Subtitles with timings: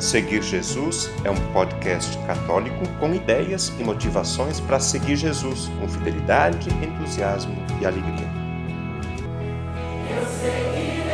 [0.00, 6.70] Seguir Jesus é um podcast católico com ideias e motivações para seguir Jesus com fidelidade,
[6.82, 8.26] entusiasmo e alegria.
[10.08, 11.10] Eu seguirei,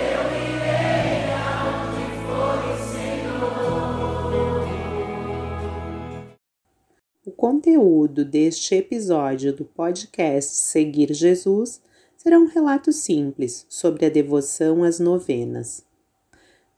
[0.00, 1.28] eu irei
[2.24, 4.64] for o Senhor.
[7.26, 11.82] O conteúdo deste episódio do podcast Seguir Jesus
[12.16, 15.86] será um relato simples sobre a devoção às novenas.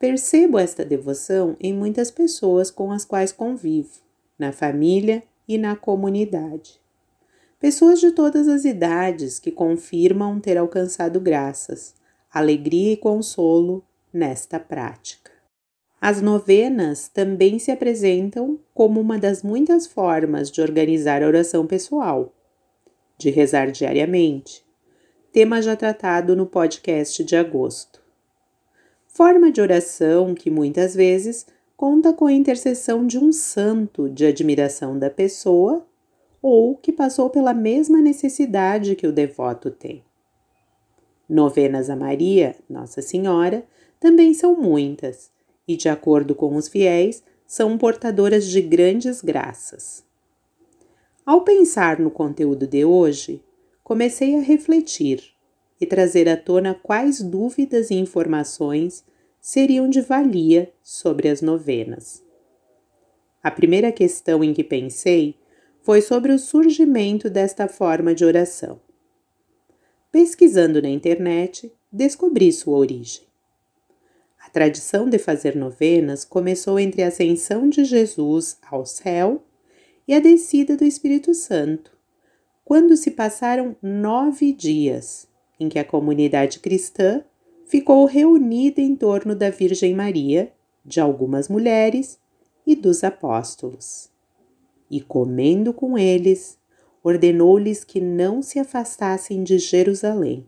[0.00, 4.00] Percebo esta devoção em muitas pessoas com as quais convivo,
[4.38, 6.80] na família e na comunidade.
[7.60, 11.94] Pessoas de todas as idades que confirmam ter alcançado graças,
[12.32, 15.30] alegria e consolo nesta prática.
[16.00, 22.32] As novenas também se apresentam como uma das muitas formas de organizar a oração pessoal,
[23.18, 24.64] de rezar diariamente,
[25.30, 27.89] tema já tratado no podcast de agosto
[29.20, 31.44] forma de oração que muitas vezes
[31.76, 35.86] conta com a intercessão de um santo de admiração da pessoa
[36.40, 40.02] ou que passou pela mesma necessidade que o devoto tem.
[41.28, 43.62] Novenas a Maria, Nossa Senhora,
[44.00, 45.30] também são muitas
[45.68, 50.02] e, de acordo com os fiéis, são portadoras de grandes graças.
[51.26, 53.44] Ao pensar no conteúdo de hoje,
[53.84, 55.34] comecei a refletir
[55.80, 59.04] e trazer à tona quais dúvidas e informações
[59.40, 62.22] seriam de valia sobre as novenas.
[63.42, 65.34] A primeira questão em que pensei
[65.82, 68.78] foi sobre o surgimento desta forma de oração.
[70.12, 73.22] Pesquisando na internet, descobri sua origem.
[74.44, 79.42] A tradição de fazer novenas começou entre a ascensão de Jesus ao céu
[80.06, 81.96] e a descida do Espírito Santo,
[82.64, 85.29] quando se passaram nove dias
[85.60, 87.22] em que a comunidade cristã
[87.66, 90.50] ficou reunida em torno da Virgem Maria,
[90.84, 92.18] de algumas mulheres
[92.66, 94.10] e dos apóstolos.
[94.90, 96.58] E comendo com eles,
[97.04, 100.46] ordenou-lhes que não se afastassem de Jerusalém,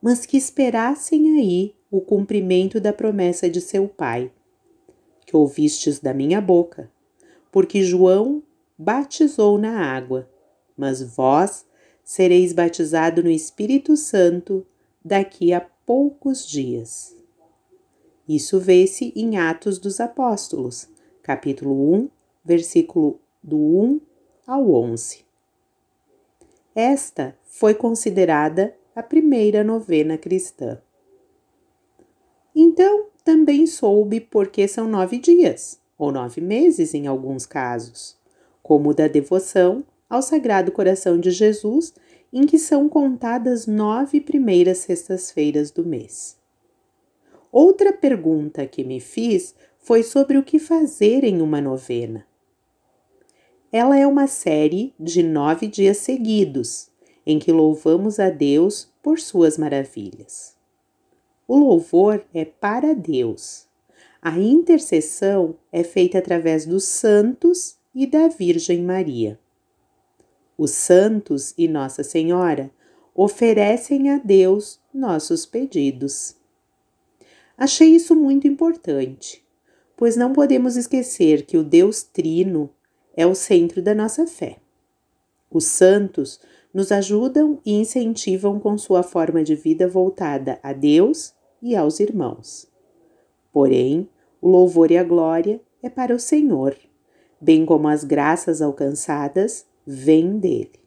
[0.00, 4.30] mas que esperassem aí o cumprimento da promessa de seu Pai,
[5.24, 6.90] que ouvistes da minha boca,
[7.50, 8.42] porque João
[8.76, 10.28] batizou na água,
[10.76, 11.64] mas vós
[12.04, 14.66] sereis batizado no Espírito Santo
[15.04, 17.16] daqui a poucos dias.
[18.28, 20.88] Isso vê-se em Atos dos Apóstolos,
[21.22, 22.08] capítulo 1,
[22.44, 24.00] versículo do 1
[24.46, 25.24] ao 11.
[26.74, 30.80] Esta foi considerada a primeira novena cristã.
[32.54, 38.16] Então, também soube porque são nove dias, ou nove meses em alguns casos,
[38.62, 41.94] como o da devoção ao Sagrado Coração de Jesus
[42.30, 46.36] em que são contadas nove primeiras sextas-feiras do mês.
[47.50, 52.26] Outra pergunta que me fiz foi sobre o que fazer em uma novena.
[53.72, 56.90] Ela é uma série de nove dias seguidos,
[57.24, 60.54] em que louvamos a Deus por suas maravilhas.
[61.48, 63.66] O louvor é para Deus.
[64.20, 69.40] A intercessão é feita através dos santos e da Virgem Maria.
[70.56, 72.70] Os santos e Nossa Senhora
[73.14, 76.36] oferecem a Deus nossos pedidos.
[77.56, 79.44] Achei isso muito importante,
[79.96, 82.70] pois não podemos esquecer que o Deus Trino
[83.14, 84.58] é o centro da nossa fé.
[85.50, 86.40] Os santos
[86.72, 92.66] nos ajudam e incentivam com sua forma de vida voltada a Deus e aos irmãos.
[93.52, 94.08] Porém,
[94.40, 96.74] o louvor e a glória é para o Senhor,
[97.40, 100.82] bem como as graças alcançadas vem dele.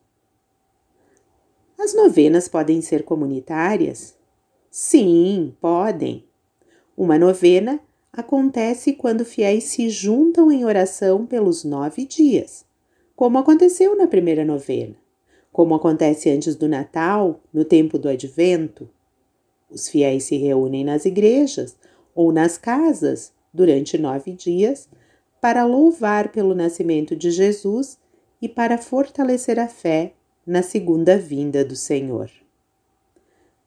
[1.78, 4.16] As novenas podem ser comunitárias?
[4.72, 6.26] Sim, podem.
[6.98, 7.80] Uma novena
[8.12, 12.66] acontece quando fiéis se juntam em oração pelos nove dias,
[13.16, 14.96] como aconteceu na primeira novena,
[15.52, 18.90] como acontece antes do Natal, no tempo do Advento.
[19.70, 21.78] Os fiéis se reúnem nas igrejas
[22.14, 24.90] ou nas casas durante nove dias
[25.42, 27.98] para louvar pelo nascimento de Jesus
[28.46, 30.14] e para fortalecer a fé
[30.46, 32.30] na segunda vinda do Senhor.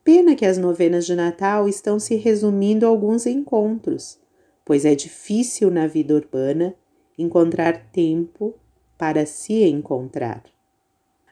[0.04, 4.20] Pena que as novenas de Natal estão se resumindo a alguns encontros,
[4.64, 6.76] pois é difícil na vida urbana
[7.18, 8.54] encontrar tempo
[8.96, 10.44] para se encontrar.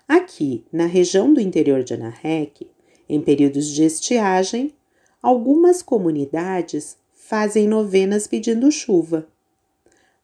[0.09, 2.69] Aqui, na região do interior de Anarrec,
[3.09, 4.75] em períodos de estiagem,
[5.23, 9.29] algumas comunidades fazem novenas pedindo chuva.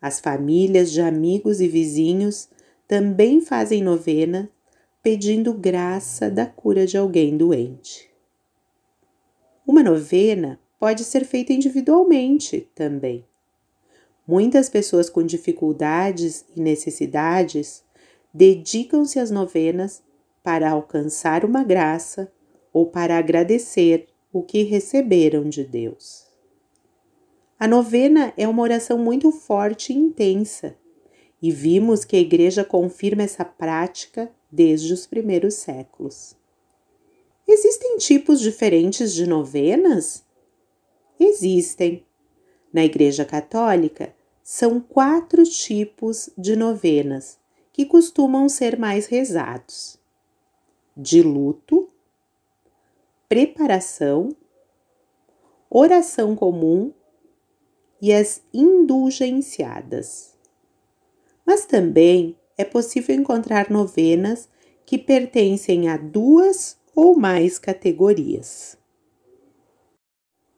[0.00, 2.48] As famílias de amigos e vizinhos
[2.92, 4.50] também fazem novena
[5.02, 8.10] pedindo graça da cura de alguém doente.
[9.66, 13.24] Uma novena pode ser feita individualmente também.
[14.28, 17.82] Muitas pessoas com dificuldades e necessidades
[18.30, 20.02] dedicam-se às novenas
[20.42, 22.30] para alcançar uma graça
[22.74, 26.26] ou para agradecer o que receberam de Deus.
[27.58, 30.76] A novena é uma oração muito forte e intensa,
[31.42, 36.36] e vimos que a Igreja confirma essa prática desde os primeiros séculos.
[37.48, 40.24] Existem tipos diferentes de novenas?
[41.18, 42.06] Existem.
[42.72, 47.38] Na Igreja Católica, são quatro tipos de novenas
[47.72, 49.98] que costumam ser mais rezados:
[50.96, 51.88] de luto,
[53.28, 54.30] preparação,
[55.68, 56.92] oração comum
[58.00, 60.31] e as indulgenciadas.
[61.52, 64.48] Mas também é possível encontrar novenas
[64.86, 68.78] que pertencem a duas ou mais categorias.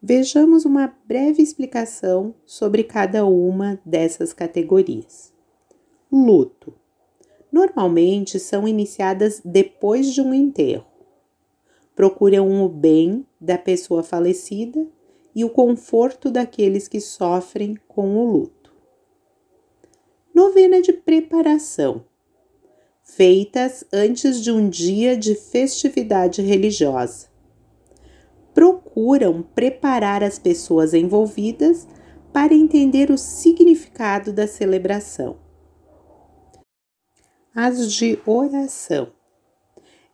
[0.01, 5.33] Vejamos uma breve explicação sobre cada uma dessas categorias.
[6.13, 6.73] Luto.
[7.51, 10.87] Normalmente são iniciadas depois de um enterro
[11.97, 14.87] procuram o bem da pessoa falecida
[15.35, 18.64] e o conforto daqueles que sofrem com o luto.
[20.35, 22.05] Novena de preparação,
[23.05, 27.29] feitas antes de um dia de festividade religiosa.
[28.53, 31.87] Procuram preparar as pessoas envolvidas
[32.33, 35.37] para entender o significado da celebração.
[37.55, 39.13] As de oração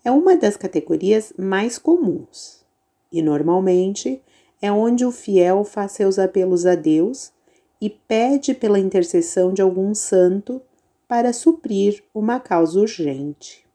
[0.05, 2.63] é uma das categorias mais comuns
[3.11, 4.23] e normalmente
[4.61, 7.33] é onde o fiel faz seus apelos a Deus
[7.81, 10.61] e pede pela intercessão de algum santo
[11.09, 13.67] para suprir uma causa urgente.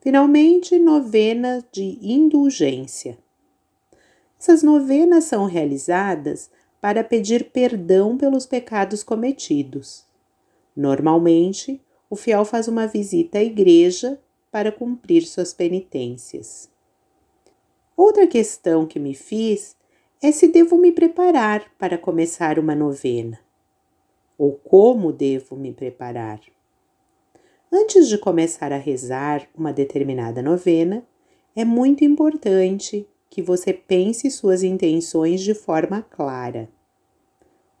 [0.00, 3.18] Finalmente, novena de indulgência.
[4.38, 6.50] Essas novenas são realizadas
[6.80, 10.06] para pedir perdão pelos pecados cometidos.
[10.76, 14.20] Normalmente, o fiel faz uma visita à igreja
[14.50, 16.70] para cumprir suas penitências.
[17.96, 19.76] Outra questão que me fiz
[20.22, 23.38] é se devo me preparar para começar uma novena
[24.36, 26.40] ou como devo me preparar.
[27.72, 31.04] Antes de começar a rezar uma determinada novena,
[31.56, 36.68] é muito importante que você pense suas intenções de forma clara,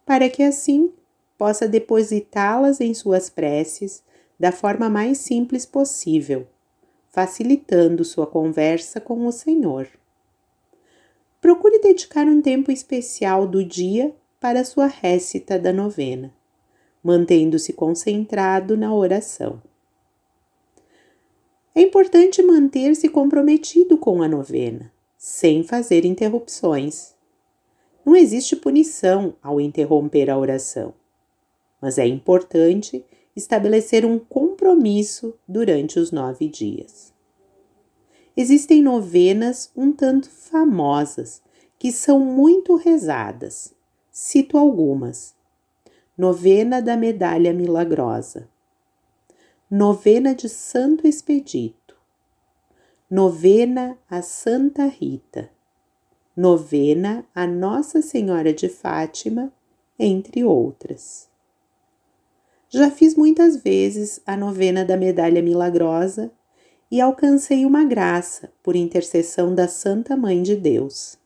[0.04, 0.92] para que assim
[1.38, 4.02] possa depositá-las em suas preces
[4.38, 6.46] da forma mais simples possível
[7.18, 9.88] facilitando sua conversa com o Senhor.
[11.40, 16.34] Procure dedicar um tempo especial do dia para sua récita da novena,
[17.02, 19.62] mantendo-se concentrado na oração.
[21.74, 27.14] É importante manter-se comprometido com a novena, sem fazer interrupções.
[28.04, 30.92] Não existe punição ao interromper a oração,
[31.80, 33.04] mas é importante
[33.36, 37.16] estabelecer um compromisso durante os nove dias.
[38.40, 41.42] Existem novenas um tanto famosas
[41.76, 43.74] que são muito rezadas.
[44.12, 45.34] Cito algumas:
[46.16, 48.48] Novena da Medalha Milagrosa,
[49.68, 51.96] Novena de Santo Expedito,
[53.10, 55.50] Novena a Santa Rita,
[56.36, 59.52] Novena a Nossa Senhora de Fátima,
[59.98, 61.28] entre outras.
[62.68, 66.30] Já fiz muitas vezes a novena da Medalha Milagrosa
[66.90, 71.18] e alcancei uma graça por intercessão da Santa Mãe de Deus.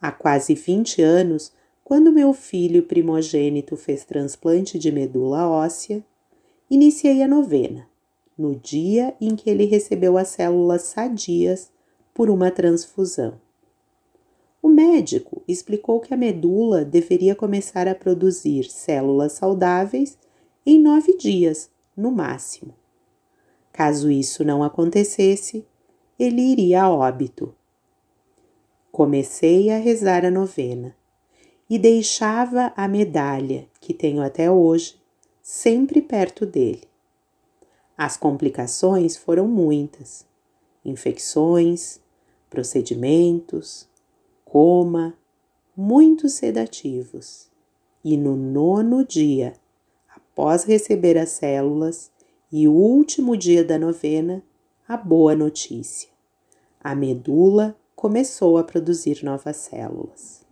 [0.00, 1.52] Há quase 20 anos,
[1.84, 6.04] quando meu filho primogênito fez transplante de medula óssea,
[6.70, 7.86] iniciei a novena,
[8.36, 11.70] no dia em que ele recebeu as células sadias
[12.14, 13.40] por uma transfusão.
[14.62, 20.18] O médico explicou que a medula deveria começar a produzir células saudáveis
[20.64, 22.77] em nove dias, no máximo.
[23.78, 25.64] Caso isso não acontecesse,
[26.18, 27.54] ele iria a óbito.
[28.90, 30.96] Comecei a rezar a novena
[31.70, 35.00] e deixava a medalha, que tenho até hoje,
[35.40, 36.88] sempre perto dele.
[37.96, 40.26] As complicações foram muitas:
[40.84, 42.00] infecções,
[42.50, 43.88] procedimentos,
[44.44, 45.16] coma,
[45.76, 47.48] muitos sedativos.
[48.04, 49.52] E no nono dia
[50.08, 52.10] após receber as células
[52.50, 54.42] e o último dia da novena,
[54.86, 56.08] a boa notícia.
[56.80, 60.46] A medula começou a produzir novas células.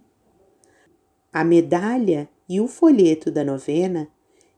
[1.32, 4.08] A medalha e o folheto da novena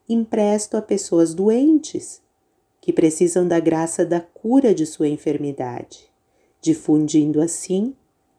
[0.09, 2.21] empresto a pessoas doentes
[2.81, 6.11] que precisam da graça da cura de sua enfermidade,
[6.61, 7.95] difundindo assim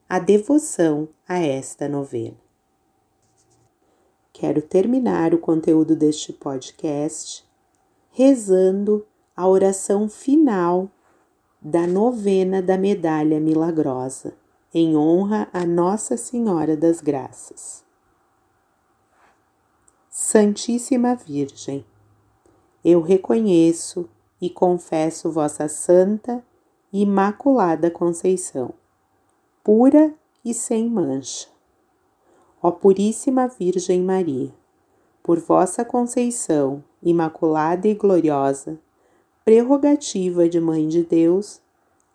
[0.08, 2.36] a devoção a esta novena.
[4.32, 7.48] Quero terminar o conteúdo deste podcast
[8.10, 10.90] rezando a oração final
[11.62, 14.34] da novena da Medalha Milagrosa,
[14.72, 17.84] em honra a Nossa Senhora das Graças.
[20.08, 21.84] Santíssima Virgem,
[22.84, 24.08] eu reconheço
[24.40, 26.44] e confesso vossa santa
[26.92, 28.74] e imaculada Conceição,
[29.62, 30.14] pura
[30.44, 31.48] e sem mancha.
[32.62, 34.52] Ó Puríssima Virgem Maria,
[35.22, 38.78] por vossa Conceição imaculada e gloriosa,
[39.44, 41.60] prerrogativa de Mãe de Deus,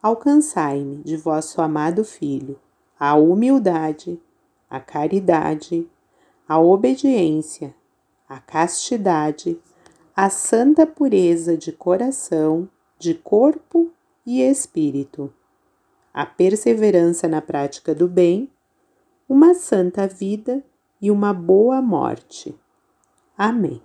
[0.01, 2.59] alcançai-me de vosso amado Filho
[2.99, 4.19] a humildade,
[4.69, 5.87] a caridade,
[6.47, 7.75] a obediência,
[8.27, 9.59] a castidade,
[10.15, 13.91] a santa pureza de coração, de corpo
[14.25, 15.33] e espírito,
[16.13, 18.49] a perseverança na prática do bem,
[19.27, 20.63] uma santa vida
[21.01, 22.57] e uma boa morte.
[23.37, 23.84] Amém.